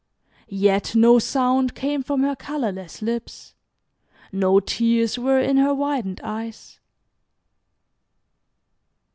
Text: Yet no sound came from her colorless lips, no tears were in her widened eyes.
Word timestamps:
Yet 0.49 0.95
no 0.95 1.19
sound 1.19 1.75
came 1.75 2.01
from 2.01 2.23
her 2.23 2.35
colorless 2.35 3.03
lips, 3.03 3.53
no 4.31 4.59
tears 4.59 5.19
were 5.19 5.39
in 5.39 5.57
her 5.57 5.75
widened 5.75 6.21
eyes. 6.23 6.79